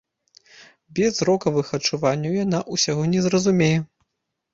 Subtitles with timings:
[0.99, 3.69] Без зрокавых адчуванняў яна ўсяго не зразумее.